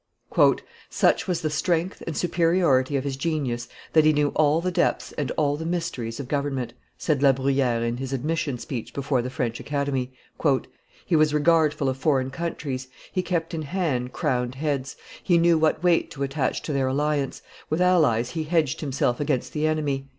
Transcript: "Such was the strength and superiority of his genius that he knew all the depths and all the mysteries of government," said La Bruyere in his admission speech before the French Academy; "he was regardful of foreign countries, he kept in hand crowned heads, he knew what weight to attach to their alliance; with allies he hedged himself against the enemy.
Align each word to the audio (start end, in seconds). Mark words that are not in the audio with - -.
"Such 0.89 1.27
was 1.27 1.41
the 1.41 1.51
strength 1.51 2.01
and 2.07 2.17
superiority 2.17 2.95
of 2.97 3.03
his 3.03 3.15
genius 3.15 3.67
that 3.93 4.03
he 4.03 4.13
knew 4.13 4.29
all 4.29 4.59
the 4.59 4.71
depths 4.71 5.11
and 5.11 5.29
all 5.37 5.57
the 5.57 5.63
mysteries 5.67 6.19
of 6.19 6.27
government," 6.27 6.73
said 6.97 7.21
La 7.21 7.31
Bruyere 7.33 7.83
in 7.83 7.97
his 7.97 8.11
admission 8.11 8.57
speech 8.57 8.95
before 8.95 9.21
the 9.21 9.29
French 9.29 9.59
Academy; 9.59 10.11
"he 11.05 11.15
was 11.15 11.35
regardful 11.35 11.87
of 11.87 11.97
foreign 11.97 12.31
countries, 12.31 12.87
he 13.11 13.21
kept 13.21 13.53
in 13.53 13.61
hand 13.61 14.11
crowned 14.11 14.55
heads, 14.55 14.95
he 15.21 15.37
knew 15.37 15.55
what 15.59 15.83
weight 15.83 16.09
to 16.09 16.23
attach 16.23 16.63
to 16.63 16.73
their 16.73 16.87
alliance; 16.87 17.43
with 17.69 17.79
allies 17.79 18.31
he 18.31 18.45
hedged 18.45 18.81
himself 18.81 19.19
against 19.19 19.53
the 19.53 19.67
enemy. 19.67 20.07